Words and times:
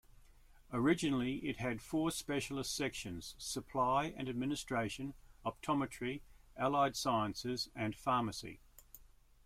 Originally 0.73 1.35
it 1.47 1.57
had 1.57 1.79
four 1.79 2.09
specialist 2.09 2.75
sections: 2.75 3.35
Supply 3.37 4.05
and 4.17 4.27
Administration, 4.27 5.13
Optometry, 5.45 6.21
Allied 6.57 6.95
Sciences, 6.95 7.69
and 7.75 7.95
Pharmacy. 7.95 8.61